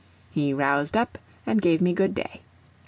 [0.31, 2.41] He roused up, and gave me good day.